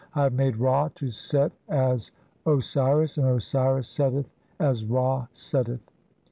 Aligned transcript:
I 0.15 0.23
have 0.23 0.33
"made 0.33 0.57
Ra 0.57 0.87
to 0.95 1.11
set 1.11 1.51
as 1.69 2.11
Osiris, 2.47 3.19
and 3.19 3.27
Osiris 3.27 3.87
setteth 3.87 4.31
as 4.59 4.83
Ra 4.83 5.27
"setteth". 5.31 5.91